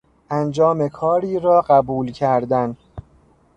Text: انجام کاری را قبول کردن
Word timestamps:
انجام 0.29 0.89
کاری 0.89 1.39
را 1.39 1.61
قبول 1.61 2.11
کردن 2.11 2.77